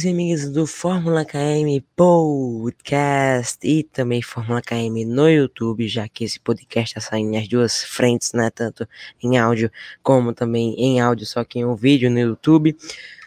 [0.00, 6.24] amigos e amigas do Fórmula KM Podcast e também Fórmula KM no YouTube, já que
[6.24, 8.50] esse podcast está saindo em as duas frentes, né?
[8.50, 8.88] Tanto
[9.22, 9.70] em áudio
[10.02, 12.76] como também em áudio, só que em um vídeo no YouTube.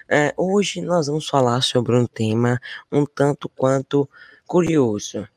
[0.09, 2.59] É, hoje nós vamos falar sobre um tema
[2.91, 4.09] um tanto quanto
[4.47, 5.27] curioso,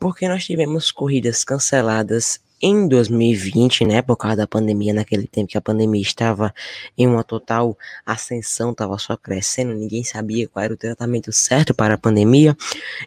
[0.00, 5.58] porque nós tivemos corridas canceladas em 2020, né, por causa da pandemia, naquele tempo que
[5.58, 6.52] a pandemia estava
[6.96, 11.94] em uma total ascensão, estava só crescendo, ninguém sabia qual era o tratamento certo para
[11.94, 12.56] a pandemia,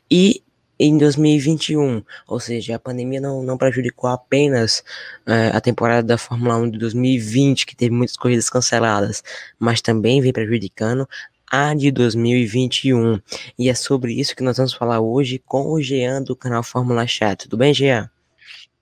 [0.10, 0.44] e
[0.80, 4.84] em 2021, ou seja, a pandemia não, não prejudicou apenas
[5.26, 9.24] é, a temporada da Fórmula 1 de 2020, que teve muitas corridas canceladas,
[9.60, 11.08] mas também vem prejudicando
[11.50, 13.20] a de 2021.
[13.58, 17.06] E é sobre isso que nós vamos falar hoje com o Jean do canal Fórmula
[17.06, 17.44] Chat.
[17.44, 18.10] Tudo bem, Jean?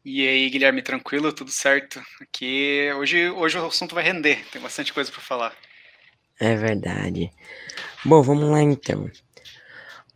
[0.04, 1.32] E aí, Guilherme, tranquilo?
[1.32, 2.02] Tudo certo?
[2.20, 5.54] Aqui hoje, hoje o assunto vai render, tem bastante coisa para falar.
[6.40, 7.32] É verdade.
[8.04, 9.10] Bom, vamos lá então.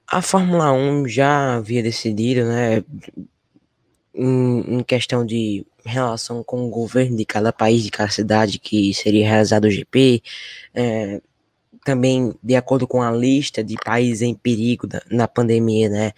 [0.08, 2.84] A Fórmula 1 já havia decidido, né,
[4.14, 8.92] em, em questão de relação com o governo de cada país, de cada cidade que
[8.94, 10.24] seria realizado o GP,
[10.74, 11.22] é,
[11.84, 16.12] também de acordo com a lista de países em perigo da, na pandemia, né?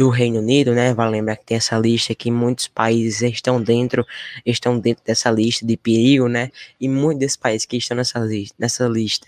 [0.00, 0.94] Do Reino Unido, né?
[0.94, 4.06] Vale lembrar que tem essa lista que muitos países estão dentro,
[4.46, 6.50] estão dentro dessa lista de perigo, né?
[6.80, 9.26] E muitos desses países que estão nessa lista, nessa lista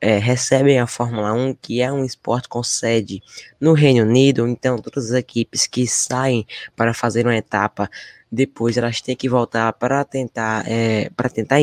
[0.00, 3.22] é, recebem a Fórmula 1, que é um esporte com sede
[3.60, 7.90] no Reino Unido, então todas as equipes que saem para fazer uma etapa
[8.30, 11.56] depois elas têm que voltar para tentar é, para tentar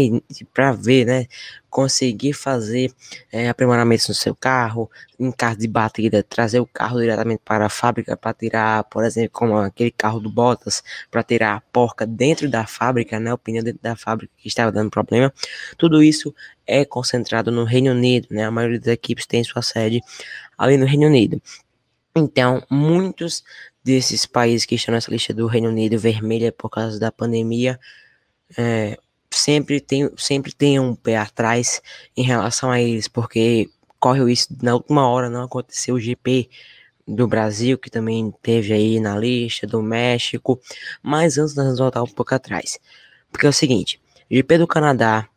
[0.53, 1.25] para ver né
[1.69, 2.91] conseguir fazer
[3.31, 7.69] é, aprimoramentos no seu carro em caso de batida trazer o carro diretamente para a
[7.69, 12.49] fábrica para tirar por exemplo como aquele carro do Bottas para tirar a porca dentro
[12.49, 15.33] da fábrica né o pneu dentro da fábrica que estava dando problema.
[15.77, 16.33] Tudo isso
[16.65, 20.02] é concentrado no Reino Unido né a maioria das equipes tem sua sede
[20.58, 21.42] ali no Reino Unido.
[22.17, 23.43] Então, muitos
[23.87, 27.80] desses países que estão nessa lista do Reino Unido vermelha por causa da pandemia,
[28.58, 28.99] é,
[29.31, 31.81] sempre tem, sempre tem um pé atrás
[32.17, 36.49] em relação a eles, porque corre isso na última hora, não aconteceu o GP
[37.08, 40.59] do Brasil, que também teve aí na lista, do México,
[41.02, 42.77] mas antes nós vamos voltar um pouco atrás,
[43.31, 45.30] porque é o seguinte, GP do Canadá,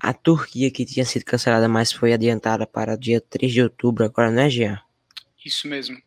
[0.00, 4.30] a Turquia que tinha sido cancelada, mas foi adiantada para dia 3 de outubro, agora
[4.30, 4.80] não é, Jean?
[5.44, 6.00] Isso mesmo.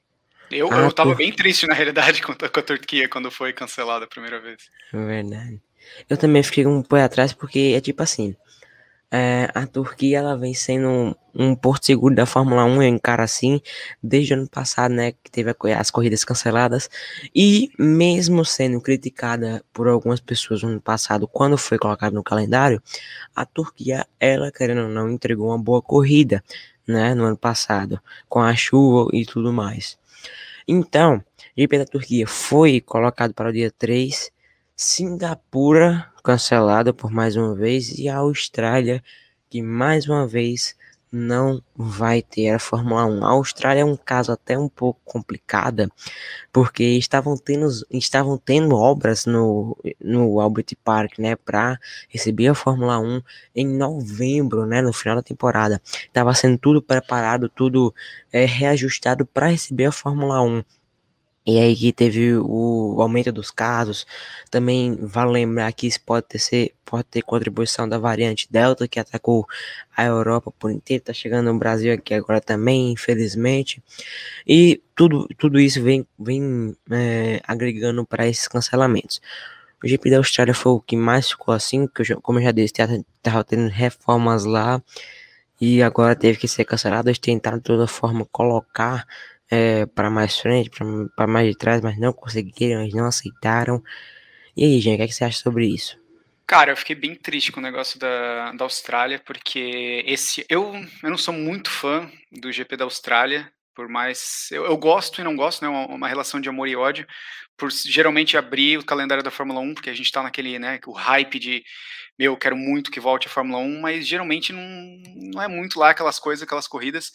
[0.51, 1.17] Eu, ah, eu tava por...
[1.17, 4.69] bem triste, na realidade, com a, com a Turquia quando foi cancelada a primeira vez.
[4.91, 5.61] Verdade.
[6.09, 8.35] Eu também fiquei um pouco atrás porque é tipo assim.
[9.11, 13.23] É, a Turquia ela vem sendo um, um, porto seguro da Fórmula 1, em cara
[13.23, 13.61] assim,
[14.01, 16.89] desde o ano passado, né, que teve a, as corridas canceladas,
[17.33, 22.81] e mesmo sendo criticada por algumas pessoas no ano passado, quando foi colocado no calendário,
[23.33, 26.43] a Turquia, ela querendo ou não, entregou uma boa corrida,
[26.87, 29.97] né, no ano passado, com a chuva e tudo mais.
[30.67, 31.23] Então,
[31.55, 34.31] GP da Turquia foi colocado para o dia 3,
[34.75, 39.03] Singapura cancelada por mais uma vez e a Austrália
[39.47, 40.75] que mais uma vez
[41.15, 43.25] não vai ter a Fórmula 1.
[43.25, 45.89] A Austrália é um caso até um pouco complicada,
[46.51, 52.99] porque estavam tendo, estavam tendo obras no, no Albert Park, né, para receber a Fórmula
[52.99, 53.21] 1
[53.55, 55.81] em novembro, né, no final da temporada.
[55.85, 57.95] Estava sendo tudo preparado, tudo
[58.31, 60.63] é, reajustado para receber a Fórmula 1.
[61.45, 64.07] E aí que teve o aumento dos casos.
[64.49, 69.45] Também vale lembrar que isso pode ter, pode ter contribuição da variante Delta, que atacou
[69.95, 73.83] a Europa por inteiro, tá chegando no Brasil aqui agora também, infelizmente.
[74.47, 79.21] E tudo, tudo isso vem, vem é, agregando para esses cancelamentos.
[79.83, 82.51] O GP da Austrália foi o que mais ficou assim, que eu, como eu já
[82.51, 84.81] disse, estava tendo reformas lá
[85.61, 87.09] e agora teve que ser cancelado.
[87.09, 89.05] Eles tentaram de toda forma colocar
[89.49, 90.69] é, para mais frente,
[91.15, 93.83] para mais de trás, mas não conseguiram, eles não aceitaram.
[94.55, 95.97] E aí, gente, o que, é que você acha sobre isso?
[96.47, 101.09] Cara, eu fiquei bem triste com o negócio da, da Austrália, porque esse eu, eu
[101.09, 104.47] não sou muito fã do GP da Austrália, por mais.
[104.51, 105.67] Eu, eu gosto e não gosto, né?
[105.67, 107.07] Uma, uma, relação de amor e ódio,
[107.57, 110.79] por geralmente abrir o calendário da Fórmula 1, porque a gente tá naquele, né?
[110.85, 111.63] O hype de
[112.17, 114.63] meu, eu quero muito que volte a Fórmula 1, mas geralmente não,
[115.33, 117.11] não é muito lá aquelas coisas, aquelas corridas.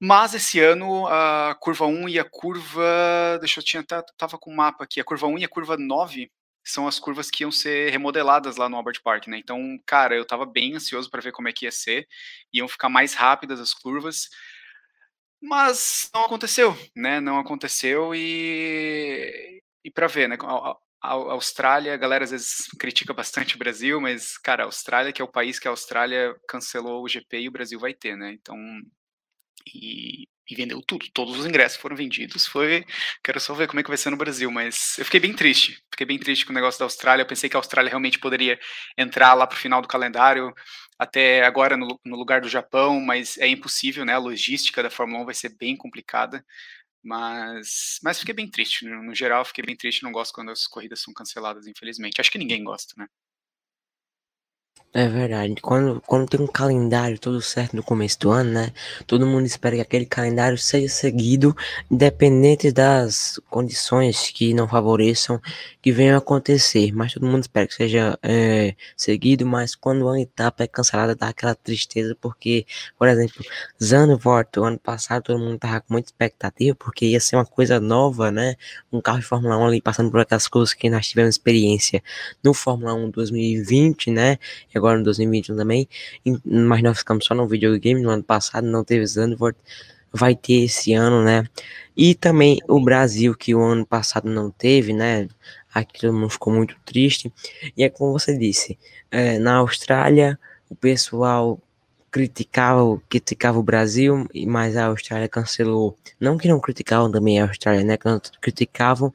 [0.00, 3.38] Mas esse ano a curva 1 e a curva.
[3.40, 5.00] Deixa eu tinha tava com o mapa aqui.
[5.00, 6.30] A curva 1 e a curva 9
[6.64, 9.38] são as curvas que iam ser remodeladas lá no Albert Park, né?
[9.38, 12.06] Então, cara, eu tava bem ansioso para ver como é que ia ser.
[12.52, 14.28] Iam ficar mais rápidas as curvas.
[15.40, 17.20] Mas não aconteceu, né?
[17.20, 20.36] Não aconteceu e e para ver, né?
[20.42, 25.12] A, a, Austrália, a galera às vezes critica bastante o Brasil, mas cara, a Austrália
[25.12, 28.16] que é o país que a Austrália cancelou o GP e o Brasil vai ter,
[28.16, 28.32] né?
[28.32, 28.56] Então,
[29.66, 32.46] e e vendeu tudo, todos os ingressos foram vendidos.
[32.46, 32.84] Foi,
[33.22, 35.82] quero só ver como é que vai ser no Brasil, mas eu fiquei bem triste.
[35.90, 37.22] Fiquei bem triste com o negócio da Austrália.
[37.22, 38.58] Eu pensei que a Austrália realmente poderia
[38.96, 40.54] entrar lá para o final do calendário,
[40.98, 44.14] até agora no, no, lugar do Japão, mas é impossível, né?
[44.14, 46.44] A logística da Fórmula 1 vai ser bem complicada.
[47.02, 48.84] Mas, mas fiquei bem triste.
[48.86, 50.02] No, no geral, fiquei bem triste.
[50.02, 52.20] Não gosto quando as corridas são canceladas, infelizmente.
[52.20, 53.06] Acho que ninguém gosta, né?
[54.94, 55.54] É verdade.
[55.60, 58.72] Quando, quando tem um calendário todo certo no começo do ano, né?
[59.06, 61.54] Todo mundo espera que aquele calendário seja seguido,
[61.90, 65.40] independente das condições que não favoreçam
[65.82, 66.90] que venham a acontecer.
[66.92, 69.44] Mas todo mundo espera que seja é, seguido.
[69.46, 72.66] Mas quando uma etapa é cancelada, dá aquela tristeza, porque,
[72.98, 73.44] por exemplo,
[73.82, 77.78] Zandvoort, o ano passado, todo mundo tava com muita expectativa, porque ia ser uma coisa
[77.78, 78.56] nova, né?
[78.90, 82.02] Um carro de Fórmula 1 ali passando por aquelas coisas que nós tivemos experiência
[82.42, 84.38] no Fórmula 1 2020, né?
[84.76, 85.88] Agora em 2021 também,
[86.44, 89.56] mas nós ficamos só no videogame no ano passado, não teve Zandvoort,
[90.12, 91.44] vai ter esse ano, né?
[91.96, 95.28] E também o Brasil, que o ano passado não teve, né?
[95.72, 97.32] Aqui todo mundo ficou muito triste.
[97.76, 98.78] E é como você disse,
[99.10, 100.38] é, na Austrália
[100.70, 101.60] o pessoal
[102.10, 105.96] criticava, criticava o Brasil, mas a Austrália cancelou.
[106.20, 107.96] Não que não criticavam também a Austrália, né?
[108.40, 109.12] Criticavam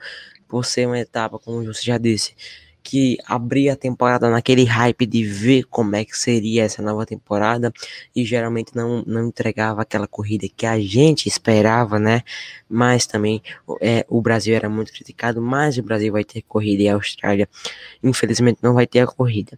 [0.48, 2.36] por ser uma etapa, como você já disse,
[2.84, 7.72] que abria a temporada naquele hype de ver como é que seria essa nova temporada
[8.16, 12.22] e geralmente não, não entregava aquela corrida que a gente esperava, né?
[12.70, 13.42] Mas também
[13.82, 17.48] é, o Brasil era muito criticado, mas o Brasil vai ter corrida e a Austrália,
[18.04, 19.58] infelizmente, não vai ter a corrida.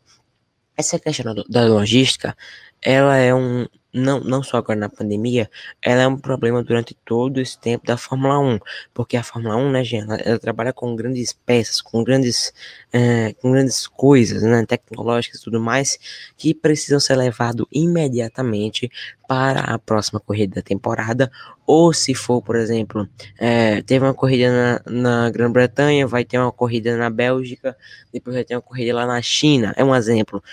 [0.78, 2.36] Essa questão da logística,
[2.86, 3.66] ela é um,
[3.96, 5.50] não, não só agora na pandemia,
[5.82, 8.60] ela é um problema durante todo esse tempo da Fórmula 1,
[8.94, 12.54] porque a Fórmula 1, né, gente, ela, ela trabalha com grandes peças, com grandes,
[12.92, 15.98] é, com grandes coisas, né, tecnológicas e tudo mais,
[16.38, 18.92] que precisam ser levados imediatamente
[19.28, 21.32] para a próxima corrida da temporada,
[21.66, 23.10] ou se for, por exemplo,
[23.40, 27.76] é, teve uma corrida na, na Grã-Bretanha, vai ter uma corrida na Bélgica,
[28.14, 30.44] depois vai ter uma corrida lá na China, é um exemplo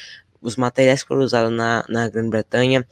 [0.42, 2.86] os materiais que foram usados na, na Grã-Bretanha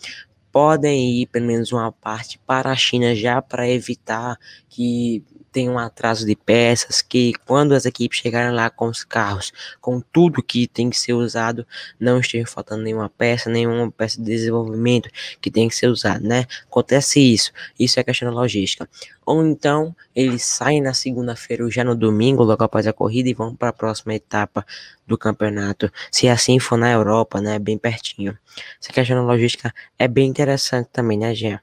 [0.53, 4.39] podem ir pelo menos uma parte para a China já para evitar
[4.69, 9.53] que tem um atraso de peças, que quando as equipes chegarem lá com os carros,
[9.81, 11.67] com tudo que tem que ser usado,
[11.99, 15.09] não esteja faltando nenhuma peça, nenhuma peça de desenvolvimento
[15.41, 16.47] que tem que ser usada, né?
[16.67, 18.89] Acontece isso, isso é questão da logística.
[19.25, 23.35] Ou então eles saem na segunda-feira ou já no domingo, logo após a corrida, e
[23.35, 24.65] vão para a próxima etapa
[25.07, 25.91] do campeonato.
[26.11, 27.59] Se assim for na Europa, né?
[27.59, 28.37] Bem pertinho.
[28.81, 31.61] Essa questão da logística é bem interessante também, né, Jean?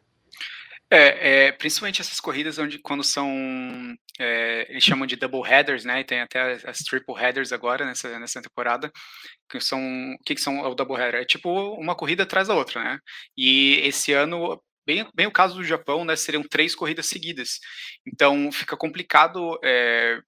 [0.89, 3.30] É, é, principalmente essas corridas onde quando são
[4.19, 6.00] é, eles chamam de double headers, né?
[6.00, 8.89] E tem até as, triple headers agora nessa, nessa temporada,
[9.50, 11.22] que são o que, que são o double header?
[11.22, 13.00] É tipo uma corrida atrás da outra, né?
[13.38, 16.16] E esse ano bem, bem o caso do Japão, né?
[16.16, 17.60] Seriam três corridas seguidas,
[18.07, 20.19] então fica complicado é,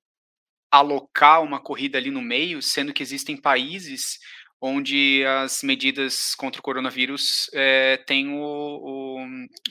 [0.72, 4.20] alocar uma corrida ali no meio, sendo que existem países
[4.62, 9.09] onde as medidas contra o coronavírus é, têm o, o,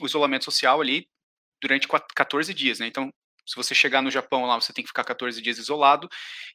[0.01, 1.07] o, isolamento social ali
[1.61, 2.87] durante 14 dias, né?
[2.87, 3.09] Então,
[3.49, 6.07] se você chegar no Japão lá, você tem que ficar 14 dias isolado.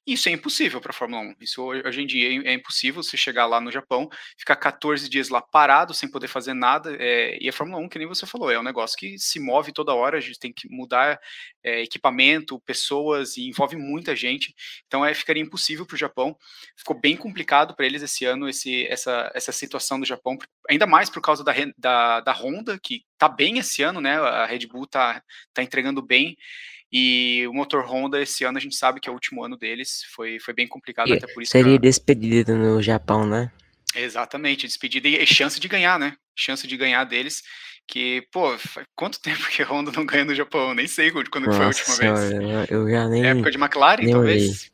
[0.06, 1.34] Isso é impossível para a Fórmula 1.
[1.40, 4.08] Isso hoje em dia é, impossível você chegar lá no Japão,
[4.38, 6.96] ficar 14 dias lá parado, sem poder fazer nada.
[6.96, 9.72] É, e a Fórmula 1, que nem você falou, é um negócio que se move
[9.72, 11.18] toda hora, a gente tem que mudar
[11.64, 14.54] é, equipamento, pessoas, e envolve muita gente.
[14.86, 16.36] Então é, ficaria impossível para o Japão.
[16.76, 20.38] Ficou bem complicado para eles esse ano, esse, essa, essa situação do Japão,
[20.70, 24.16] ainda mais por causa da, da, da Honda, que está bem esse ano, né?
[24.16, 25.20] A Red Bull está
[25.52, 26.36] tá entregando bem.
[26.96, 30.04] E o motor Honda, esse ano, a gente sabe que é o último ano deles.
[30.14, 31.50] Foi, foi bem complicado, e até por isso.
[31.50, 33.50] Seria despedida no Japão, né?
[33.96, 36.14] Exatamente, despedida e chance de ganhar, né?
[36.36, 37.42] Chance de ganhar deles.
[37.84, 38.56] Que, pô,
[38.94, 40.72] quanto tempo que Honda não ganha no Japão?
[40.72, 42.70] Nem sei quando Nossa foi a última senhora, vez.
[42.70, 43.26] Eu já nem.
[43.26, 44.70] época de McLaren, talvez?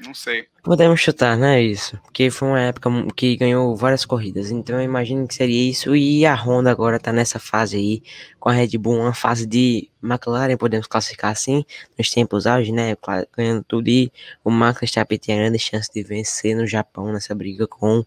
[0.00, 0.48] Não sei.
[0.68, 1.62] Podemos chutar, né?
[1.62, 1.96] Isso.
[2.02, 4.50] Porque foi uma época que ganhou várias corridas.
[4.50, 5.96] Então eu imagino que seria isso.
[5.96, 8.02] E a Honda agora tá nessa fase aí.
[8.38, 11.64] Com a Red Bull, uma fase de McLaren, podemos classificar assim.
[11.96, 12.94] Nos tempos auge, né?
[13.34, 13.88] Ganhando tudo.
[13.88, 14.12] E
[14.44, 18.04] o Max Verstappen tem grande chance de vencer no Japão nessa briga com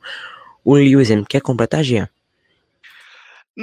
[0.63, 1.09] o Lewis.
[1.27, 2.07] Quer completar, Jean?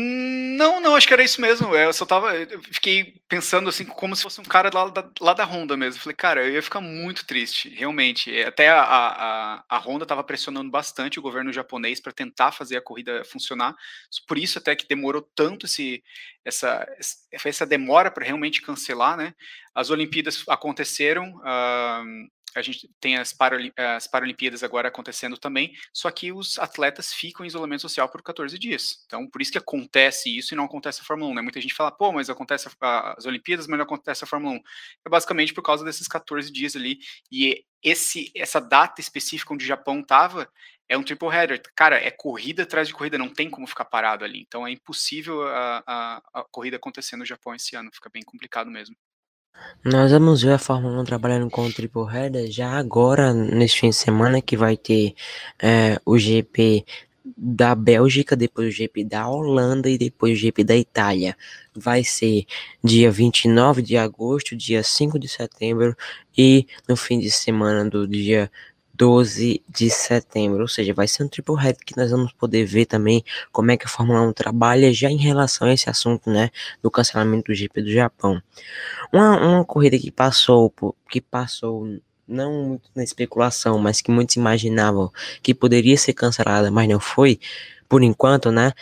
[0.00, 1.74] Não, não, acho que era isso mesmo.
[1.74, 2.36] É, eu só tava.
[2.36, 6.00] Eu fiquei pensando assim, como se fosse um cara lá da, lá da Honda mesmo.
[6.00, 8.32] Falei, cara, eu ia ficar muito triste, realmente.
[8.32, 12.76] É, até a, a, a Honda estava pressionando bastante o governo japonês para tentar fazer
[12.76, 13.74] a corrida funcionar.
[14.26, 16.00] Por isso, até que demorou tanto esse,
[16.44, 16.86] essa,
[17.32, 19.34] essa demora para realmente cancelar, né?
[19.74, 26.10] As Olimpíadas aconteceram, uh, a gente tem as, Paralim as Paralimpíadas agora acontecendo também, só
[26.10, 29.02] que os atletas ficam em isolamento social por 14 dias.
[29.06, 31.42] Então, por isso que acontece isso e não acontece a Fórmula 1, né?
[31.42, 34.60] Muita gente fala, pô, mas acontece a, as Olimpíadas, mas não acontece a Fórmula 1.
[35.06, 36.98] É basicamente por causa desses 14 dias ali.
[37.30, 40.50] E esse, essa data específica onde o Japão tava
[40.88, 41.60] é um triple header.
[41.76, 44.40] Cara, é corrida atrás de corrida, não tem como ficar parado ali.
[44.40, 48.70] Então é impossível a, a, a corrida acontecer no Japão esse ano, fica bem complicado
[48.70, 48.96] mesmo.
[49.84, 53.90] Nós vamos ver a Fórmula 1 trabalhando com o triple header já agora, neste fim
[53.90, 55.14] de semana, que vai ter
[55.58, 56.84] é, o GP
[57.36, 61.36] da Bélgica, depois o GP da Holanda e depois o GP da Itália.
[61.74, 62.44] Vai ser
[62.82, 65.96] dia 29 de agosto, dia 5 de setembro
[66.36, 68.50] e no fim de semana do dia
[68.98, 72.84] 12 de setembro, ou seja, vai ser um triple head que nós vamos poder ver
[72.84, 76.50] também como é que a Fórmula 1 trabalha já em relação a esse assunto, né,
[76.82, 78.42] do cancelamento do GP do Japão.
[79.12, 80.74] Uma, uma corrida que passou,
[81.08, 81.86] que passou
[82.26, 85.10] não muito na especulação, mas que muitos imaginavam
[85.42, 87.38] que poderia ser cancelada, mas não foi,
[87.88, 88.72] por enquanto, né?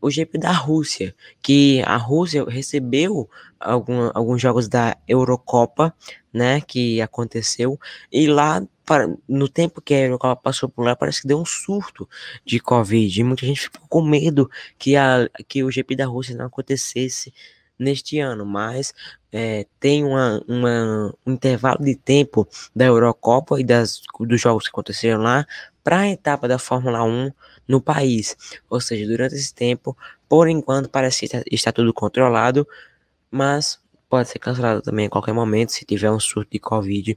[0.00, 3.28] O GP da Rússia, que a Rússia recebeu
[3.60, 5.94] algum, alguns jogos da Eurocopa,
[6.32, 6.60] né?
[6.60, 7.78] Que aconteceu,
[8.12, 11.44] e lá para, no tempo que a Eurocopa passou por lá, parece que deu um
[11.44, 12.08] surto
[12.44, 13.20] de Covid.
[13.20, 14.48] E muita gente ficou com medo
[14.78, 17.34] que, a, que o GP da Rússia não acontecesse
[17.78, 18.94] neste ano, mas
[19.32, 24.70] é, tem uma, uma, um intervalo de tempo da Eurocopa e das, dos jogos que
[24.70, 25.46] aconteceram lá
[25.84, 27.30] para a etapa da Fórmula 1
[27.68, 28.36] no país.
[28.70, 29.96] Ou seja, durante esse tempo,
[30.28, 32.66] por enquanto, parece que está tudo controlado,
[33.30, 37.16] mas pode ser cancelado também a qualquer momento se tiver um surto de Covid.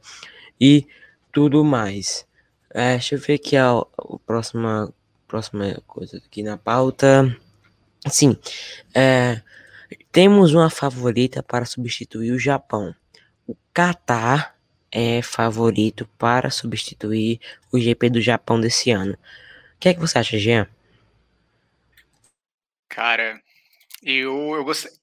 [0.59, 0.87] E
[1.31, 2.27] tudo mais.
[2.71, 3.85] É, deixa eu ver aqui a, a
[4.25, 4.93] próxima,
[5.27, 7.35] próxima coisa aqui na pauta.
[8.07, 8.37] Sim,
[8.93, 9.41] é,
[10.11, 12.95] temos uma favorita para substituir o Japão.
[13.47, 14.55] O Qatar
[14.91, 17.39] é favorito para substituir
[17.71, 19.13] o GP do Japão desse ano.
[19.13, 20.67] O que é que você acha, Jean?
[22.87, 23.41] Cara,
[24.03, 24.98] eu, eu gostei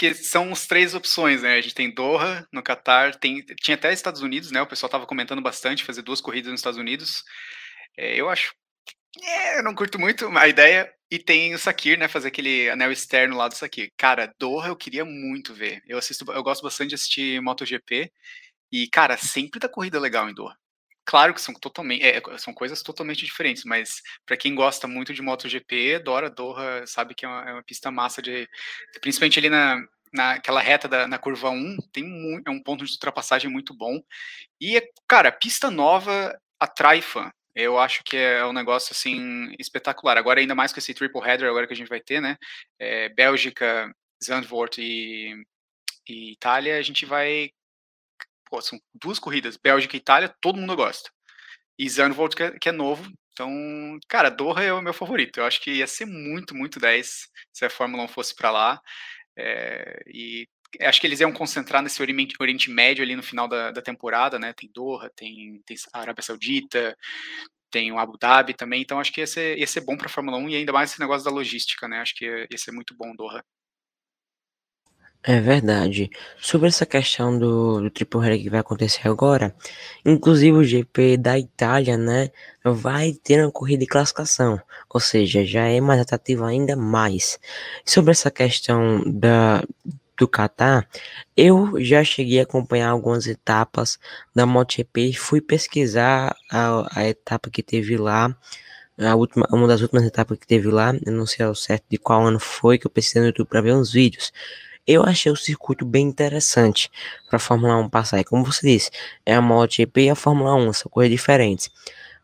[0.00, 1.56] porque são as três opções, né?
[1.56, 4.62] A gente tem Doha no Catar, tem, tinha até Estados Unidos, né?
[4.62, 7.22] O pessoal tava comentando bastante fazer duas corridas nos Estados Unidos.
[7.98, 8.54] É, eu acho.
[9.22, 10.90] É, eu não curto muito a ideia.
[11.10, 12.08] E tem o Sakir, né?
[12.08, 13.92] Fazer aquele anel externo lá do Sakir.
[13.98, 15.82] Cara, Doha eu queria muito ver.
[15.86, 18.10] Eu assisto, eu gosto bastante de assistir MotoGP.
[18.72, 20.56] E, cara, sempre dá corrida legal em Doha.
[21.10, 25.20] Claro que são totalmente, é, são coisas totalmente diferentes, mas para quem gosta muito de
[25.20, 28.48] MotoGP, adora Doha, sabe que é uma, é uma pista massa de,
[29.00, 32.92] principalmente ali na, naquela reta da, na curva 1, tem um, é um ponto de
[32.92, 34.00] ultrapassagem muito bom.
[34.60, 37.28] E, cara, pista nova atrai fã.
[37.56, 40.16] Eu acho que é um negócio, assim, espetacular.
[40.16, 42.36] Agora, ainda mais com esse triple header agora que a gente vai ter, né?
[42.78, 43.92] É, Bélgica,
[44.24, 45.34] Zandvoort e,
[46.08, 47.50] e Itália, a gente vai
[48.50, 51.10] pô, são duas corridas, Bélgica e Itália, todo mundo gosta.
[51.78, 55.40] E Zandvoort, que é, que é novo, então, cara, Doha é o meu favorito.
[55.40, 58.80] Eu acho que ia ser muito, muito 10 se a Fórmula 1 fosse para lá.
[59.38, 60.46] É, e
[60.82, 64.38] acho que eles iam concentrar nesse Oriente, Oriente Médio ali no final da, da, temporada,
[64.38, 64.52] né?
[64.52, 66.96] Tem Doha, tem, tem a Arábia Saudita,
[67.70, 68.82] tem o Abu Dhabi também.
[68.82, 70.90] Então, acho que ia ser, ia ser bom para a Fórmula 1 e ainda mais
[70.90, 72.00] esse negócio da logística, né?
[72.00, 73.42] Acho que ia, ia ser muito bom Doha.
[75.22, 76.10] É verdade.
[76.40, 79.54] Sobre essa questão do, do triple header que vai acontecer agora,
[80.04, 82.30] inclusive o GP da Itália, né,
[82.64, 84.58] vai ter uma corrida de classificação,
[84.88, 87.38] ou seja, já é mais atrativo ainda mais.
[87.84, 89.62] Sobre essa questão da
[90.18, 90.86] do Qatar,
[91.34, 93.98] eu já cheguei a acompanhar algumas etapas
[94.34, 98.36] da MotoGP e fui pesquisar a, a etapa que teve lá,
[98.98, 101.96] a última, uma das últimas etapas que teve lá, eu não sei ao certo de
[101.98, 104.30] qual ano foi, que eu pesquisei no YouTube para ver uns vídeos.
[104.86, 106.90] Eu achei o circuito bem interessante
[107.28, 108.20] para a Fórmula 1 passar.
[108.20, 108.90] E como você disse,
[109.24, 111.70] é a MotoGP e a Fórmula 1, são coisas diferentes.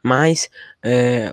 [0.02, 0.48] Mas
[0.82, 1.32] é,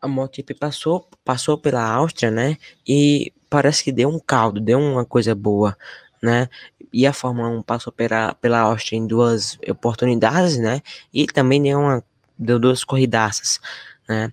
[0.00, 2.56] a MotoGP passou, passou pela Áustria, né?
[2.86, 5.76] E parece que deu um caldo, deu uma coisa boa,
[6.22, 6.48] né?
[6.92, 10.80] E a Fórmula 1 passou pela, pela Áustria em duas oportunidades, né?
[11.12, 12.04] E também deu, uma,
[12.38, 13.60] deu duas corridaças,
[14.08, 14.32] né?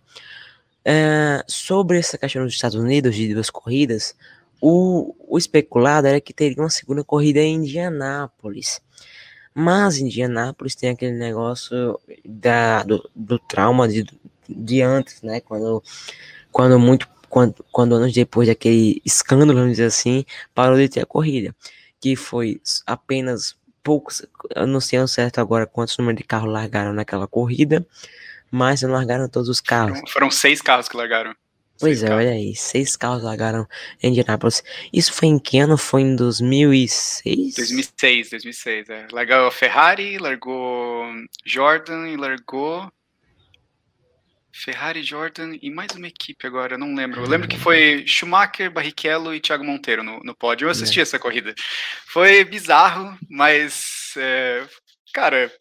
[0.84, 4.16] É, sobre essa questão dos Estados Unidos de duas corridas,
[4.62, 8.80] o, o especulado era que teria uma segunda corrida em Indianápolis.
[9.54, 14.06] Mas Indianápolis tem aquele negócio da, do, do trauma de,
[14.48, 15.42] de antes, né?
[15.42, 15.84] Quando,
[16.52, 21.06] quando muito quando, quando anos depois daquele escândalo, vamos dizer assim, parou de ter a
[21.06, 21.56] corrida,
[22.00, 24.22] que foi apenas poucos,
[24.54, 27.88] eu não sei certo agora quantos números de carros largaram naquela corrida,
[28.52, 29.98] mas não largaram todos os carros.
[29.98, 31.34] Foram, foram seis carros que largaram.
[31.82, 32.24] Pois é, carros.
[32.24, 33.68] olha aí, seis carros largaram
[34.02, 34.64] em Indianapolis.
[34.94, 35.78] Isso foi em que ano?
[35.78, 37.56] Foi em 2006?
[37.56, 39.08] 2006, 2006, é.
[39.12, 41.06] Largou a Ferrari, largou
[41.46, 42.90] Jordan e largou
[44.54, 47.22] Ferrari, Jordan e mais uma equipe agora, não lembro.
[47.22, 50.66] Eu lembro que foi Schumacher, Barrichello e Thiago Monteiro no, no pódio.
[50.66, 51.04] Eu assisti é.
[51.04, 51.56] essa corrida.
[52.06, 54.68] Foi bizarro, mas, é,
[55.14, 55.52] cara,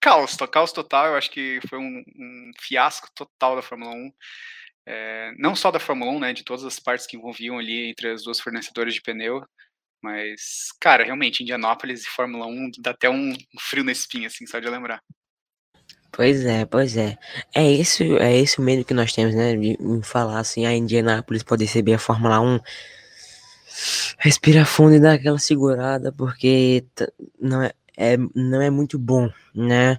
[0.00, 1.08] caos, caos total.
[1.08, 4.12] Eu acho que foi um, um fiasco total da Fórmula 1.
[4.90, 8.10] É, não só da Fórmula 1, né, de todas as partes que envolviam ali entre
[8.10, 9.44] as duas fornecedoras de pneu,
[10.02, 14.58] mas, cara, realmente, Indianápolis e Fórmula 1 dá até um frio na espinha, assim, só
[14.58, 15.02] de lembrar.
[16.10, 17.18] Pois é, pois é.
[17.54, 19.54] É esse, é esse o medo que nós temos, né?
[19.54, 22.58] De, falar assim, a Indianápolis pode receber a Fórmula 1.
[24.16, 26.82] Respira fundo e dá aquela segurada, porque
[27.38, 29.98] não é, é, não é muito bom, né?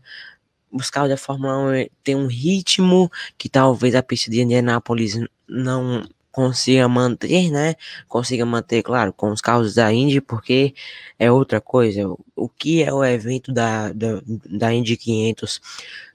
[0.71, 6.03] Os carros da Fórmula 1 tem um ritmo que talvez a pista de Indianápolis não
[6.31, 7.75] consiga manter, né?
[8.07, 10.73] Consiga manter, claro, com os carros da Indy, porque
[11.17, 12.07] é outra coisa.
[12.35, 15.59] O que é o evento da, da, da Indy 500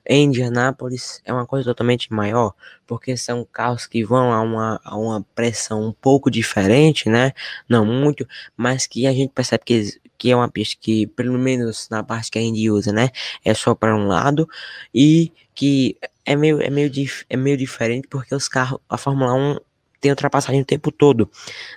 [0.06, 2.54] em Indianápolis é uma coisa totalmente maior,
[2.86, 7.32] porque são carros que vão a uma, a uma pressão um pouco diferente, né?
[7.68, 11.86] Não muito, mas que a gente percebe que, que é uma pista que, pelo menos
[11.90, 13.10] na parte que a Indy usa, né?
[13.44, 14.48] É só para um lado
[14.94, 16.90] e que é meio, é meio,
[17.28, 19.58] é meio diferente porque os carros, a Fórmula 1
[20.00, 21.30] tem ultrapassagem o tempo todo,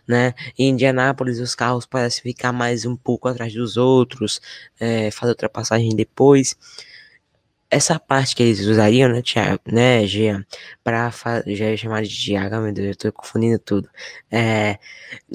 [0.08, 0.34] né?
[0.58, 4.40] Em Indianápolis os carros parecem ficar mais um pouco atrás dos outros,
[4.80, 6.56] é, fazer ultrapassagem depois.
[7.70, 10.46] Essa parte que eles usariam, né, Thiago, né, Gia,
[10.84, 11.12] para
[11.48, 13.90] já é chamar de Thiago, meu Deus, eu tô confundindo tudo.
[14.32, 14.80] É,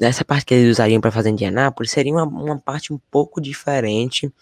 [0.01, 4.33] essa parte que eles usariam para fazer Indianápolis seria uma, uma parte um pouco diferente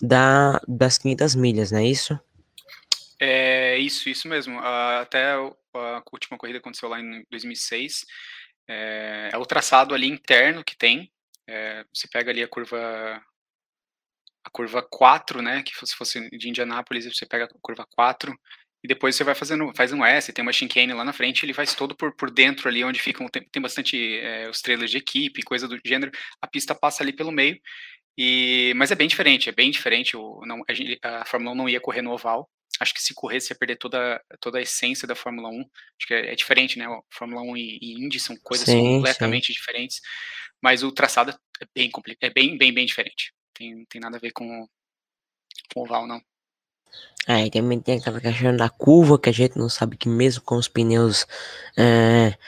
[0.00, 2.18] da das 500 milhas, não é isso?
[3.20, 4.58] É isso, isso mesmo.
[4.60, 8.06] Até a última corrida aconteceu lá em 2006.
[8.68, 11.10] É, é o traçado ali interno que tem.
[11.46, 13.20] É, você pega ali a curva
[14.48, 18.34] a curva 4, né, que se fosse de Indianápolis, você pega a curva 4
[18.82, 21.52] e depois você vai fazendo, faz um S, tem uma chicane lá na frente, ele
[21.52, 24.98] faz todo por, por dentro ali, onde ficam, tem, tem bastante é, os trailers de
[24.98, 27.58] equipe, coisa do gênero, a pista passa ali pelo meio,
[28.16, 30.62] e, mas é bem diferente, é bem diferente, o, não,
[31.02, 32.48] a, a Fórmula 1 não ia correr no oval,
[32.80, 35.60] acho que se corresse ia perder toda, toda a essência da Fórmula 1.
[35.60, 36.86] Acho que é, é diferente, né?
[36.86, 39.52] A Fórmula 1 e, e Indy são coisas sim, completamente sim.
[39.52, 40.00] diferentes.
[40.62, 43.32] Mas o traçado é bem complicado, é bem, bem, bem diferente.
[43.58, 44.66] Tem, tem nada a ver com,
[45.74, 46.22] com o oval, não.
[47.26, 50.42] É, e também tem aquela questão da curva que a gente não sabe que mesmo
[50.42, 51.26] com os pneus
[51.76, 52.38] é,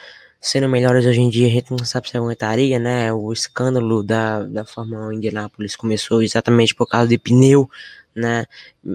[0.40, 3.12] sendo melhores hoje em dia, a gente não sabe se aguentaria, né?
[3.12, 7.68] O escândalo da, da Fórmula 1 Indianápolis começou exatamente por causa de pneu
[8.14, 8.46] né?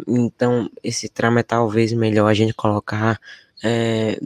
[0.07, 3.19] Então, esse tramo é talvez melhor a gente colocar
[3.63, 4.19] é,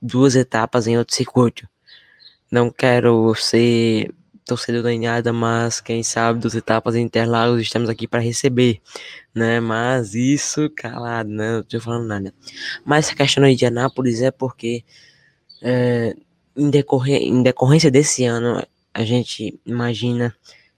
[0.00, 1.68] duas etapas em outro circuito.
[2.50, 4.12] Não quero ser
[4.44, 8.80] torcedor da nada, mas quem sabe duas etapas Interlagos estamos aqui para receber,
[9.34, 9.58] né?
[9.60, 11.56] Mas isso calado, né?
[11.56, 12.34] Não tô falando nada.
[12.84, 14.84] Mas a questão de Indianápolis é porque
[15.62, 16.14] é,
[16.56, 20.34] em, decorrer, em decorrência desse ano a gente imagina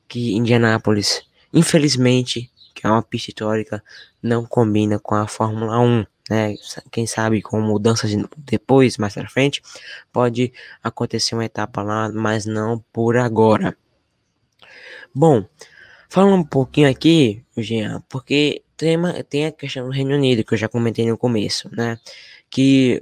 [0.09, 3.83] que Indianápolis, infelizmente, que é uma pista histórica,
[4.23, 6.07] não combina com a Fórmula 1.
[6.29, 6.55] Né?
[6.91, 9.63] Quem sabe com mudanças depois, mais para frente,
[10.13, 13.77] pode acontecer uma etapa lá, mas não por agora.
[15.15, 15.47] Bom,
[16.09, 20.55] falando um pouquinho aqui, Jean, porque tem, uma, tem a questão do Reino Unido, que
[20.55, 21.99] eu já comentei no começo, né?
[22.51, 23.01] Que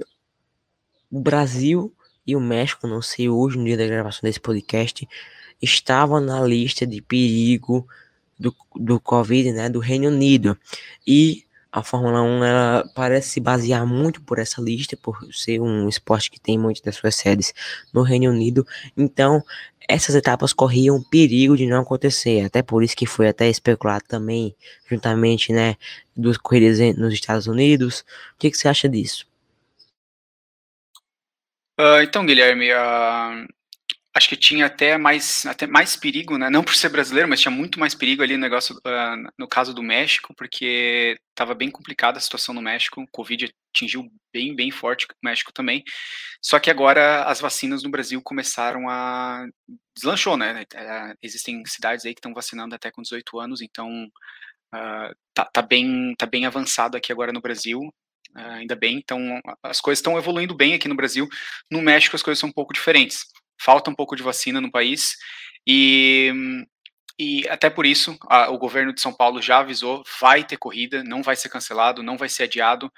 [1.11, 1.93] o Brasil
[2.25, 5.07] e o México, não sei hoje, no dia da gravação desse podcast,
[5.61, 7.87] estavam na lista de perigo
[8.39, 10.57] do, do Covid, né, do Reino Unido.
[11.05, 11.44] E
[11.75, 16.31] a Fórmula 1 ela parece se basear muito por essa lista, por ser um esporte
[16.31, 17.53] que tem muitas das suas sedes
[17.93, 18.65] no Reino Unido.
[18.95, 19.43] Então,
[19.85, 22.45] essas etapas corriam perigo de não acontecer.
[22.45, 24.55] Até por isso que foi até especulado também,
[24.89, 25.75] juntamente, né,
[26.15, 28.05] duas corridas nos Estados Unidos.
[28.35, 29.27] O que, que você acha disso?
[31.77, 33.53] Uh, então, Guilherme, uh,
[34.15, 36.49] acho que tinha até mais, até mais perigo, né?
[36.49, 39.73] Não por ser brasileiro, mas tinha muito mais perigo ali no negócio, uh, no caso
[39.73, 43.01] do México, porque estava bem complicada a situação no México.
[43.01, 45.83] O Covid atingiu bem, bem forte o México também.
[46.41, 49.45] Só que agora as vacinas no Brasil começaram a
[49.93, 50.63] deslanchou, né?
[50.73, 53.89] É, existem cidades aí que estão vacinando até com 18 anos, então
[54.73, 57.81] uh, tá, tá, bem, tá bem avançado aqui agora no Brasil.
[58.33, 61.27] Uh, ainda bem, então as coisas estão evoluindo bem aqui no Brasil.
[61.69, 63.25] No México as coisas são um pouco diferentes
[63.59, 65.15] falta um pouco de vacina no país
[65.67, 66.31] e,
[67.17, 71.03] e até por isso a, o governo de São Paulo já avisou, vai ter corrida,
[71.03, 72.91] não vai ser cancelado, não vai ser adiado.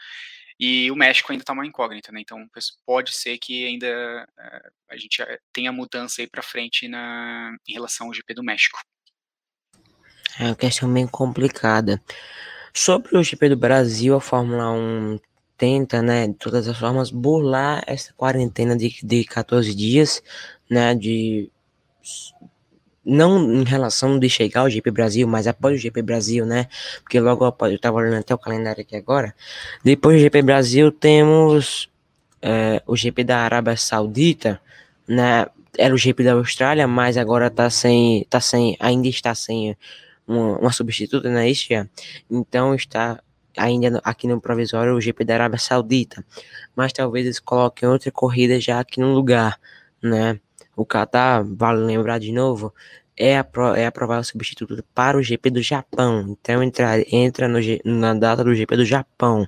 [0.59, 2.19] E o México ainda está uma incógnita, né?
[2.19, 2.43] Então
[2.83, 8.07] pode ser que ainda uh, a gente tenha mudança aí para frente na, em relação
[8.07, 8.79] ao GP do México.
[10.39, 12.01] É uma questão bem complicada.
[12.73, 15.19] Sobre o GP do Brasil, a Fórmula 1
[15.57, 20.21] tenta, né, de todas as formas, burlar essa quarentena de, de 14 dias,
[20.69, 21.49] né, de
[23.07, 26.67] não em relação de chegar ao GP Brasil, mas após o GP Brasil, né?
[27.01, 29.33] Porque logo após, eu tava olhando até o calendário aqui agora.
[29.81, 31.89] Depois do GP Brasil, temos
[32.41, 34.59] é, o GP da Arábia Saudita,
[35.07, 35.45] né?
[35.77, 39.77] Era o GP da Austrália, mas agora tá sem, tá sem, ainda está sem
[40.27, 41.87] uma, uma substituta, não é isso, já?
[42.29, 43.21] Então está
[43.57, 46.23] ainda aqui no provisório o GP da Arábia Saudita,
[46.75, 49.59] mas talvez eles coloquem outra corrida já aqui no lugar,
[50.01, 50.39] né?
[50.75, 52.73] O Qatar, vale lembrar de novo,
[53.17, 56.37] é, apro é aprovar o substituto para o GP do Japão.
[56.39, 59.45] Então entra, entra no, na data do GP do Japão.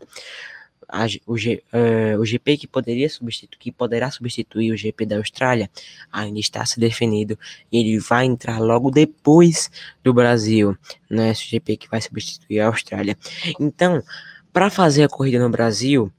[0.92, 5.18] A, o, G, uh, o GP que poderia substituir, que poderá substituir o GP da
[5.18, 5.70] Austrália,
[6.12, 7.38] ainda está se definido.
[7.72, 9.70] E ele vai entrar logo depois
[10.04, 10.76] do Brasil,
[11.10, 11.30] né?
[11.30, 13.18] Esse GP que vai substituir a Austrália.
[13.60, 14.02] Então,
[14.52, 16.12] para fazer a corrida no Brasil,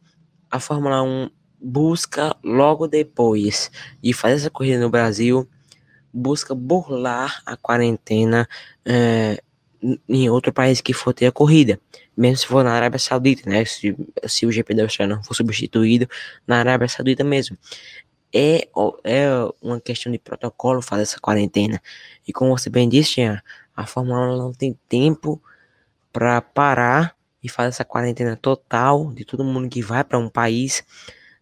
[0.51, 1.31] a Fórmula 1
[1.61, 3.71] busca logo depois
[4.03, 5.49] de fazer essa corrida no Brasil,
[6.13, 8.49] busca burlar a quarentena
[8.85, 9.43] é,
[10.09, 11.81] em outro país que for ter a corrida,
[12.17, 13.65] mesmo se for na Arábia Saudita, né?
[13.65, 16.09] Se, se o GP da Austrália não for substituído
[16.47, 17.57] na Arábia Saudita mesmo.
[18.33, 18.69] É,
[19.05, 19.29] é
[19.61, 21.83] uma questão de protocolo fazer essa quarentena.
[22.27, 23.21] E como você bem disse,
[23.75, 25.43] a Fórmula 1 não tem tempo
[26.13, 30.85] para parar e fazer essa quarentena total de todo mundo que vai para um país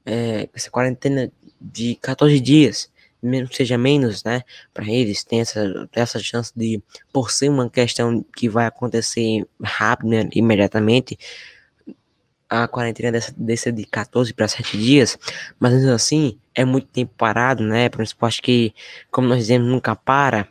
[0.06, 2.90] é, essa quarentena de 14 dias,
[3.22, 7.68] mesmo que seja menos, né, para eles, tem essa, essa chance de, por ser uma
[7.68, 11.18] questão que vai acontecer rápido, né, imediatamente,
[12.48, 15.18] a quarentena dessa, dessa de 14 para 7 dias,
[15.60, 18.74] mas assim, é muito tempo parado, né, para um esporte que,
[19.10, 20.48] como nós dizemos, nunca para,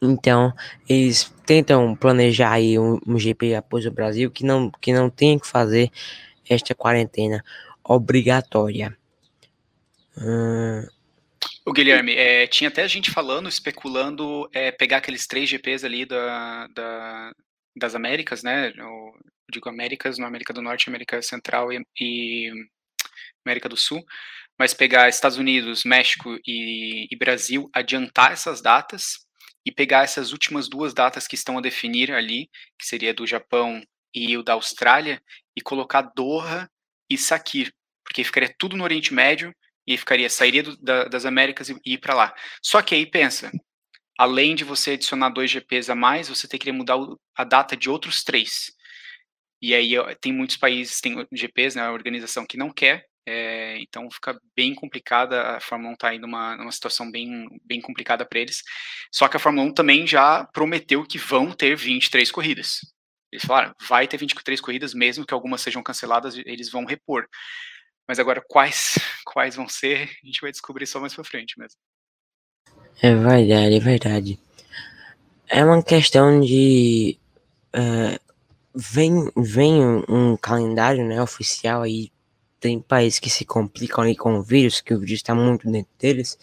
[0.00, 0.52] então,
[0.88, 5.38] eles tentam planejar aí um, um GP após o Brasil que não, que não tem
[5.38, 5.90] que fazer
[6.48, 7.42] esta quarentena
[7.82, 8.96] obrigatória.
[10.18, 10.86] Hum...
[11.64, 16.66] O Guilherme, é, tinha até gente falando, especulando é, pegar aqueles três GPs ali da,
[16.68, 17.32] da,
[17.76, 18.72] das Américas, né?
[18.76, 19.12] Eu
[19.50, 22.52] digo Américas, no América do Norte, América Central e, e
[23.44, 24.04] América do Sul,
[24.58, 29.26] mas pegar Estados Unidos, México e, e, Brasil, adiantar essas datas
[29.64, 33.82] e pegar essas últimas duas datas que estão a definir ali, que seria do Japão
[34.14, 35.20] e o da Austrália,
[35.56, 36.70] e colocar Doha
[37.10, 37.72] e Sakir,
[38.04, 39.54] porque ficaria tudo no Oriente Médio
[39.86, 42.34] e ficaria sairia do, da, das Américas e, ir para lá.
[42.62, 43.50] Só que aí pensa,
[44.18, 46.96] além de você adicionar dois GPs a mais, você tem que mudar
[47.36, 48.72] a data de outros três.
[49.60, 54.08] E aí tem muitos países, tem GPs, né, a organização que não quer, é, então
[54.08, 58.38] fica bem complicada, a Fórmula 1 está indo numa, numa situação bem, bem complicada para
[58.38, 58.62] eles.
[59.12, 62.80] Só que a Fórmula 1 também já prometeu que vão ter 23 corridas.
[63.32, 67.26] Eles falaram, vai ter 23 corridas, mesmo que algumas sejam canceladas, eles vão repor.
[68.06, 71.78] Mas agora, quais, quais vão ser, a gente vai descobrir só mais pra frente mesmo.
[73.02, 74.40] É verdade, é verdade.
[75.48, 77.18] É uma questão de.
[77.74, 78.18] Uh,
[78.74, 82.10] vem, vem um, calendário né, oficial aí.
[82.58, 85.92] Tem países que se complicam ali com o vírus, que o vírus está muito dentro
[85.98, 86.38] deles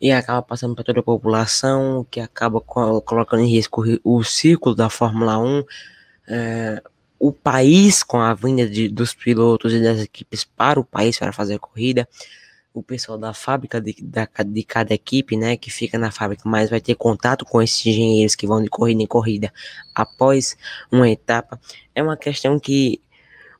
[0.00, 4.88] e acaba passando para toda a população, que acaba colocando em risco o ciclo da
[4.88, 5.64] Fórmula 1,
[6.28, 6.82] é,
[7.20, 11.34] o país com a vinda de, dos pilotos e das equipes para o país para
[11.34, 12.08] fazer a corrida,
[12.72, 16.70] o pessoal da fábrica de, da, de cada equipe, né, que fica na fábrica, mas
[16.70, 19.52] vai ter contato com esses engenheiros que vão de corrida em corrida
[19.94, 20.56] após
[20.90, 21.60] uma etapa,
[21.94, 23.02] é uma questão que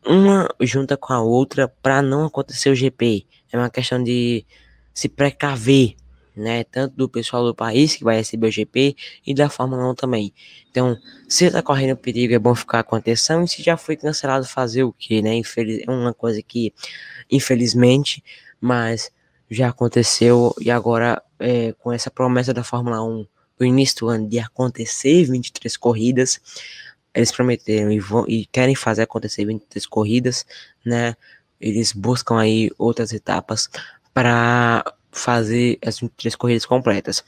[0.07, 4.47] uma junta com a outra para não acontecer o GP, é uma questão de
[4.95, 5.97] se precaver
[6.37, 6.65] né?
[6.65, 10.33] Tanto do pessoal do país que vai receber o GP e da Fórmula 1 também.
[10.71, 10.97] Então,
[11.29, 13.45] se está correndo perigo, é bom ficar com atenção.
[13.45, 15.35] E se já foi cancelado, fazer o que, né?
[15.35, 15.83] Infeliz...
[15.87, 16.73] É uma coisa que,
[17.31, 18.23] infelizmente,
[18.61, 19.11] mas
[19.51, 23.27] já aconteceu e agora é, com essa promessa da Fórmula 1
[23.59, 26.41] do início do ano de acontecer 23 corridas,
[27.13, 30.47] eles prometeram e, vão, e querem fazer acontecer 23 corridas,
[30.85, 31.15] né?
[31.61, 33.69] Eles buscam aí outras etapas
[34.15, 37.25] para fazer as 23 corridas completas.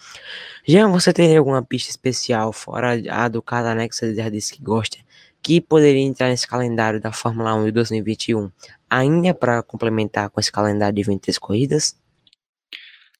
[0.66, 4.62] Já você tem alguma pista especial, fora a do Cadané que você já disse que
[4.62, 4.98] gosta,
[5.42, 8.50] que poderia entrar nesse calendário da Fórmula 1 de 2021,
[8.88, 11.96] ainda para complementar com esse calendário de 23 corridas?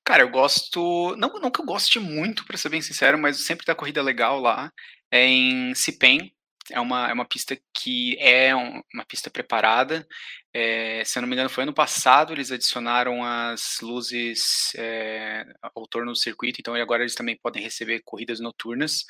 [0.05, 1.14] Cara, eu gosto.
[1.16, 4.72] Não, nunca goste muito, para ser bem sincero, mas sempre da corrida legal lá.
[5.11, 6.33] É em Cipen,
[6.72, 10.06] é uma, é uma pista que é um, uma pista preparada.
[10.52, 15.87] É, se eu não me engano, foi ano passado, eles adicionaram as luzes é, ao
[15.87, 19.04] torno do circuito, então agora eles também podem receber corridas noturnas.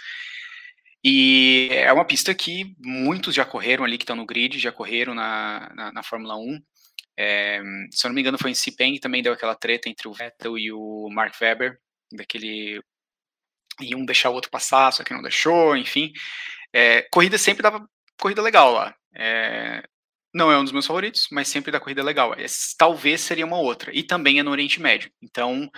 [1.04, 5.14] E é uma pista que muitos já correram ali, que estão no grid, já correram
[5.14, 6.60] na, na, na Fórmula 1.
[7.18, 10.12] É, se eu não me engano, foi em Sepang também deu aquela treta entre o
[10.12, 11.78] Vettel e o Mark Webber,
[12.12, 12.80] daquele.
[13.80, 16.12] E um deixar o outro passar, só que não deixou, enfim.
[16.72, 17.86] É, corrida sempre dava
[18.18, 18.94] corrida legal lá.
[19.14, 19.82] É,
[20.34, 22.34] não é um dos meus favoritos, mas sempre dá corrida legal.
[22.34, 22.46] É,
[22.78, 23.90] talvez seria uma outra.
[23.94, 25.10] E também é no Oriente Médio.
[25.22, 25.70] Então,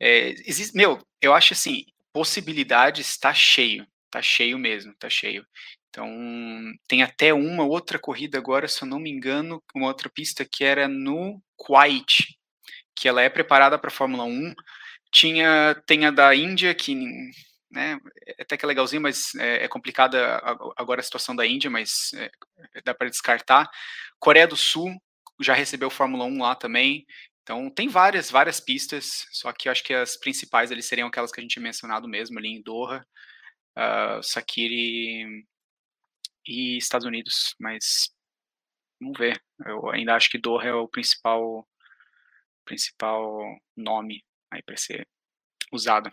[0.00, 3.86] é, existe, meu, eu acho assim, possibilidades está cheio.
[4.10, 5.46] Tá cheio mesmo, tá cheio.
[5.90, 6.08] Então,
[6.86, 10.64] tem até uma outra corrida agora, se eu não me engano, uma outra pista que
[10.64, 12.38] era no Kuwait,
[12.94, 14.54] que ela é preparada para Fórmula 1.
[15.12, 16.94] Tinha, tem a da Índia, que
[17.70, 20.40] né, é até que é legalzinho, mas é, é complicada
[20.76, 22.30] agora a situação da Índia, mas é,
[22.84, 23.70] dá para descartar.
[24.18, 24.94] Coreia do Sul
[25.40, 27.06] já recebeu Fórmula 1 lá também.
[27.42, 31.32] Então tem várias, várias pistas, só que eu acho que as principais ali seriam aquelas
[31.32, 33.06] que a gente tinha mencionado mesmo ali em Doha,
[33.76, 35.46] uh, Sakiri
[36.46, 38.10] e Estados Unidos, mas
[39.00, 39.42] vamos ver.
[39.64, 41.66] Eu ainda acho que Doha é o principal
[42.66, 43.40] principal
[43.74, 45.08] nome aí para ser
[45.72, 46.10] usado.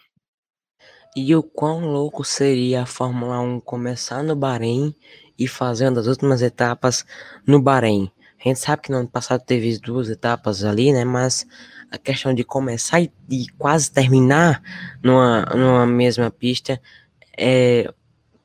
[1.15, 4.93] E o quão louco seria a Fórmula 1 começar no Bahrein
[5.39, 7.05] e fazendo as últimas etapas
[7.47, 8.11] no Bahrein.
[8.37, 11.05] A gente sabe que no ano passado teve duas etapas ali, né?
[11.05, 11.47] Mas
[11.89, 14.61] a questão de começar e, quase terminar
[15.01, 16.81] numa, numa mesma pista
[17.37, 17.93] é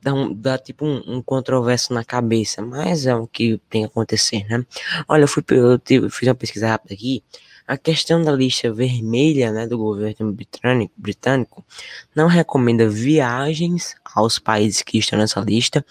[0.00, 3.88] dá, um, dá tipo um, um controverso na cabeça, mas é o que tem a
[3.88, 4.64] acontecer, né?
[5.08, 7.24] Olha, eu, fui, eu fiz uma pesquisa rápida aqui
[7.70, 11.64] a questão da lista vermelha né, do governo britânico, britânico
[12.12, 15.86] não recomenda viagens aos países que estão nessa lista,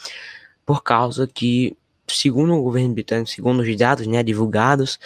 [0.65, 4.99] por causa que, segundo o governo britânico, segundo os dados né, divulgados,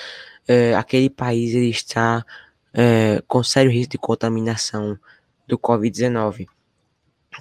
[0.47, 2.25] é, aquele país ele está
[2.73, 4.97] é, com sério risco de contaminação
[5.47, 6.47] do Covid-19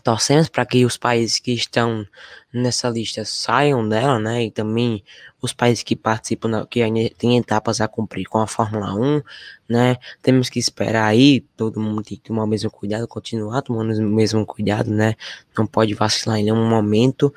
[0.01, 2.07] torcemos para que os países que estão
[2.53, 4.45] nessa lista saiam dela, né?
[4.45, 5.03] E também
[5.41, 9.23] os países que participam, que ainda tem etapas a cumprir com a Fórmula 1,
[9.69, 9.97] né?
[10.23, 14.03] Temos que esperar aí, todo mundo tem que tomar o mesmo cuidado, continuar tomando o
[14.03, 15.15] mesmo cuidado, né?
[15.57, 17.35] Não pode vacilar em nenhum momento.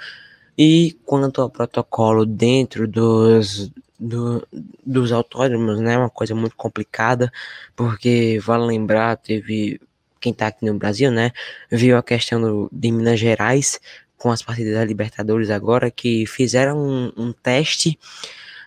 [0.58, 4.48] E quanto ao protocolo dentro dos, do,
[4.86, 5.98] dos autódromos, né?
[5.98, 7.32] Uma coisa muito complicada,
[7.76, 9.80] porque vale lembrar, teve
[10.26, 11.32] quem tá aqui no Brasil, né,
[11.72, 13.80] viu a questão do, de Minas Gerais
[14.18, 18.00] com as partidas da Libertadores agora, que fizeram um, um teste,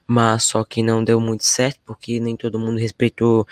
[0.07, 3.45] mas só que não deu muito certo, porque nem todo mundo respeitou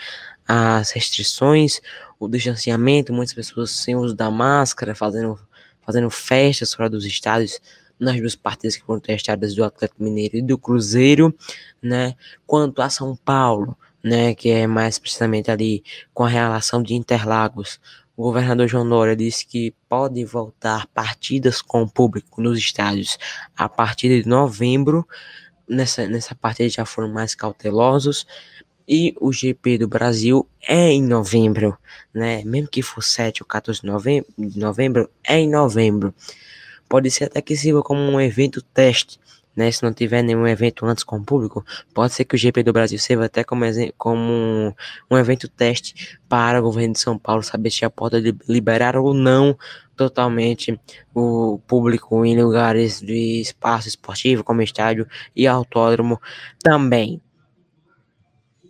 [0.47, 1.81] as restrições,
[2.17, 5.37] o distanciamento, muitas pessoas sem uso da máscara, fazendo,
[5.85, 7.59] fazendo festas fora dos estádios,
[7.99, 11.35] nas duas partidas que foram testadas do Atlético Mineiro e do Cruzeiro,
[11.81, 12.15] né?
[12.45, 15.83] Quanto a São Paulo, né, que é mais precisamente ali
[16.13, 17.79] com a relação de Interlagos.
[18.15, 23.17] O governador João Dória disse que pode voltar partidas com o público nos estádios
[23.55, 25.07] a partir de novembro.
[25.69, 28.25] Nessa, nessa parte eles já foram mais cautelosos.
[28.89, 31.77] E o GP do Brasil é em novembro,
[32.13, 32.41] né?
[32.45, 36.15] Mesmo que for 7 ou 14 de novembro, de novembro é em novembro.
[36.87, 39.19] Pode ser até que sirva como um evento teste
[39.57, 42.63] né, se não tiver nenhum evento antes com o público, pode ser que o GP
[42.63, 43.65] do Brasil sirva até como,
[43.97, 44.73] como um,
[45.09, 48.95] um evento teste para o governo de São Paulo saber se a porta de liberar
[48.95, 49.57] ou não
[49.95, 50.79] totalmente
[51.13, 56.21] o público em lugares de espaço esportivo, como estádio e autódromo
[56.59, 57.19] também.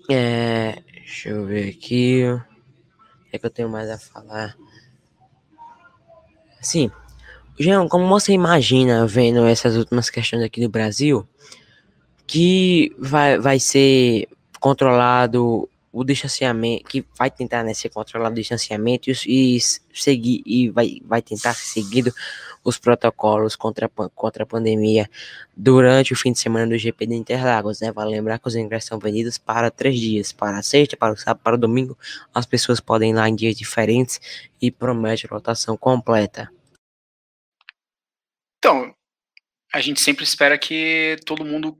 [0.09, 2.23] É, deixa eu ver aqui.
[2.23, 4.55] O que, é que eu tenho mais a falar?
[6.61, 6.89] Sim,
[7.59, 11.27] Jean, como você imagina vendo essas últimas questões aqui do Brasil,
[12.27, 14.27] que vai, vai ser
[14.59, 19.59] controlado o distanciamento, que vai tentar né, ser controlado o distanciamento e, e,
[19.91, 22.13] seguir e vai, vai tentar ser seguido
[22.63, 25.09] os protocolos contra, contra a pandemia
[25.55, 27.91] durante o fim de semana do GP de Interlagos, né?
[27.91, 31.41] Vale lembrar que os ingressos são vendidos para três dias, para sexta, para o sábado,
[31.41, 31.97] para o domingo.
[32.33, 34.19] As pessoas podem ir lá em dias diferentes
[34.61, 36.51] e promete rotação completa.
[38.57, 38.95] Então,
[39.73, 41.77] a gente sempre espera que todo mundo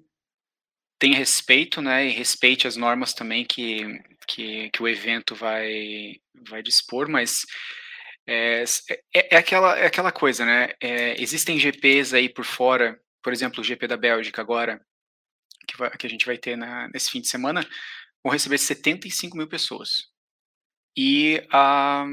[1.00, 3.80] tenha respeito, né, e respeite as normas também que,
[4.28, 6.16] que, que o evento vai,
[6.50, 7.46] vai dispor, mas
[8.28, 8.64] é,
[9.16, 13.62] é, é, aquela, é aquela coisa, né, é, existem GPs aí por fora, por exemplo,
[13.62, 14.82] o GP da Bélgica agora,
[15.68, 17.68] que, vai, que a gente vai ter na, nesse fim de semana,
[18.24, 20.08] vão receber 75 mil pessoas.
[20.98, 22.06] E a,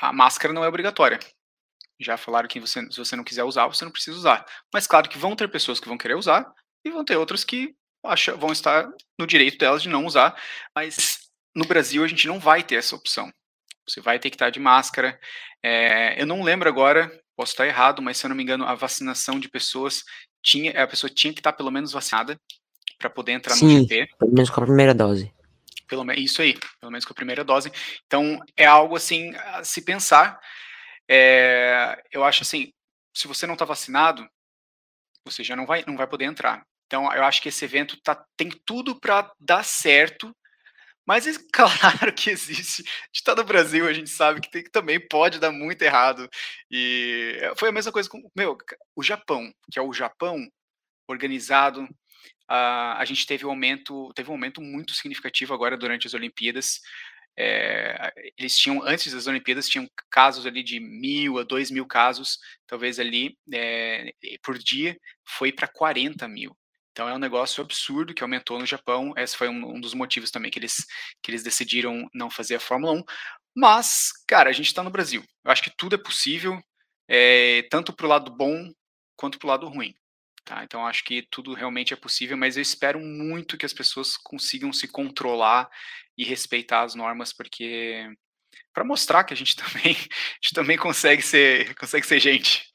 [0.00, 1.18] a máscara não é obrigatória.
[1.98, 4.44] Já falaram que você, se você não quiser usar, você não precisa usar.
[4.72, 6.46] Mas claro que vão ter pessoas que vão querer usar
[6.84, 10.36] e vão ter outras que acha, vão estar no direito delas de não usar.
[10.74, 11.20] Mas
[11.54, 13.32] no Brasil a gente não vai ter essa opção.
[13.88, 15.18] Você vai ter que estar de máscara.
[15.62, 18.74] É, eu não lembro agora, posso estar errado, mas se eu não me engano, a
[18.74, 20.04] vacinação de pessoas
[20.42, 22.38] tinha, a pessoa tinha que estar pelo menos vacinada
[22.98, 24.08] para poder entrar Sim, no GP.
[24.18, 25.32] Pelo menos com a primeira dose.
[25.88, 27.70] Pelo isso aí, pelo menos com a primeira dose.
[28.06, 30.40] Então é algo assim a se pensar.
[31.08, 32.72] É, eu acho assim,
[33.14, 34.28] se você não está vacinado,
[35.24, 36.64] você já não vai, não vai poder entrar.
[36.86, 40.34] Então eu acho que esse evento tá, tem tudo para dar certo
[41.06, 42.82] mas é claro que existe.
[42.82, 46.28] De estar no Brasil, a gente sabe que, tem, que também pode dar muito errado.
[46.70, 48.58] E eh, foi a mesma coisa com meu,
[48.96, 50.44] o Japão, que é o Japão
[51.08, 51.84] organizado.
[52.50, 56.80] Uh, a gente teve um aumento, teve um aumento muito significativo agora durante as Olimpíadas.
[57.38, 62.38] É, eles tinham antes das Olimpíadas tinham casos ali de mil a dois mil casos,
[62.66, 66.56] talvez ali é, por dia, foi para 40 mil.
[66.92, 69.12] Então é um negócio absurdo que aumentou no Japão.
[69.18, 70.86] Esse foi um, um, dos motivos também que eles,
[71.22, 73.04] que eles decidiram não fazer a Fórmula 1.
[73.54, 75.22] Mas, cara, a gente está no Brasil.
[75.44, 76.58] Eu acho que tudo é possível,
[77.06, 78.72] é, tanto para o lado bom
[79.14, 79.94] quanto para o lado ruim.
[80.42, 80.64] Tá?
[80.64, 84.72] Então acho que tudo realmente é possível, mas eu espero muito que as pessoas consigam
[84.72, 85.68] se controlar
[86.16, 88.06] e respeitar as normas, porque
[88.72, 92.74] para mostrar que a gente também, a gente também consegue ser, consegue ser gente.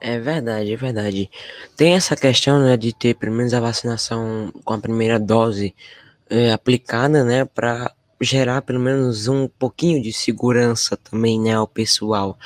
[0.00, 1.30] É verdade, é verdade.
[1.76, 5.74] Tem essa questão, né, de ter pelo menos a vacinação com a primeira dose
[6.30, 12.38] é, aplicada, né, para gerar pelo menos um pouquinho de segurança também, né, ao pessoal.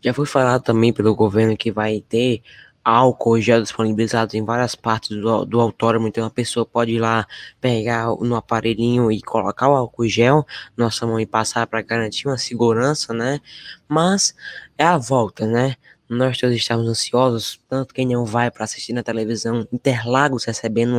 [0.00, 2.42] Já foi falado também pelo governo que vai ter
[2.88, 7.26] álcool gel disponibilizado em várias partes do, do autódromo, então a pessoa pode ir lá
[7.60, 10.46] pegar no aparelhinho e colocar o álcool gel
[10.76, 13.40] na nossa mão e passar para garantir uma segurança, né?
[13.88, 14.36] Mas
[14.78, 15.74] é a volta, né?
[16.08, 20.94] Nós todos estamos ansiosos, tanto quem não vai para assistir na televisão Interlagos recebendo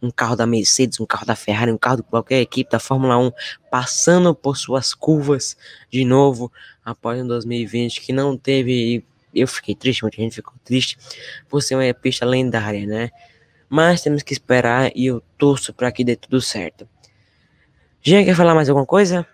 [0.00, 2.78] um, um, carro da Mercedes, um carro da Ferrari, um carro de qualquer equipe da
[2.78, 3.32] Fórmula 1
[3.68, 5.56] passando por suas curvas
[5.90, 6.52] de novo
[6.84, 9.04] após um 2020 que não teve.
[9.34, 10.98] Eu fiquei triste, muita gente ficou triste
[11.48, 13.10] por ser uma pista lendária, né?
[13.68, 16.88] Mas temos que esperar e eu torço para que dê tudo certo.
[18.02, 19.26] Jean, quer falar mais alguma coisa?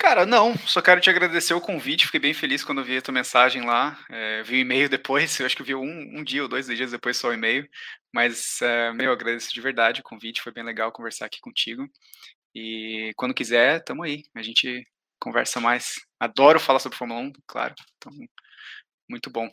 [0.00, 3.12] Cara, não, só quero te agradecer o convite, fiquei bem feliz quando vi a tua
[3.12, 6.48] mensagem lá, é, vi o e-mail depois, eu acho que vi um, um, dia ou
[6.48, 7.68] dois dias depois só o e-mail,
[8.10, 11.86] mas, é, meu, agradeço de verdade o convite, foi bem legal conversar aqui contigo,
[12.54, 14.86] e quando quiser, tamo aí, a gente
[15.20, 18.10] conversa mais, adoro falar sobre Fórmula 1, claro, então,
[19.10, 19.50] muito bom.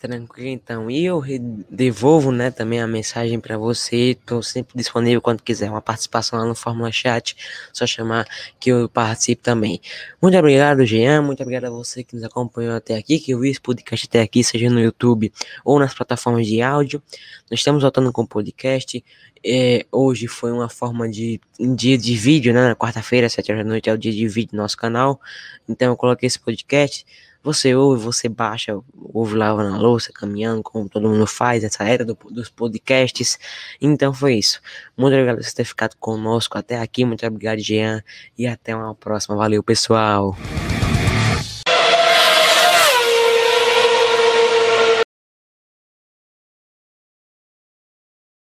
[0.00, 0.90] Tranquilo, então.
[0.90, 1.22] E eu
[1.68, 4.12] devolvo, né, também a mensagem para você.
[4.12, 7.36] Estou sempre disponível quando quiser uma participação lá no Fórmula Chat.
[7.70, 8.26] Só chamar
[8.58, 9.78] que eu participe também.
[10.20, 11.20] Muito obrigado, Jean.
[11.20, 14.42] Muito obrigado a você que nos acompanhou até aqui, que viu esse podcast até aqui,
[14.42, 15.30] seja no YouTube
[15.66, 17.02] ou nas plataformas de áudio.
[17.50, 19.04] Nós estamos voltando com o podcast.
[19.44, 22.68] É, hoje foi uma forma de um dia de vídeo, né?
[22.68, 25.20] Na quarta-feira, às 7 horas da noite, é o dia de vídeo do nosso canal.
[25.68, 27.04] Então eu coloquei esse podcast
[27.42, 28.78] você ouve, você baixa,
[29.12, 33.38] ouve lavando a louça, caminhando, como todo mundo faz, essa era do, dos podcasts.
[33.80, 34.60] Então foi isso.
[34.96, 37.04] Muito obrigado por ter ficado conosco até aqui.
[37.04, 38.02] Muito obrigado, Jean.
[38.36, 39.36] E até uma próxima.
[39.36, 40.36] Valeu, pessoal.